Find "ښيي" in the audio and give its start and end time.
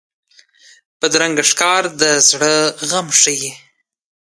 3.21-3.51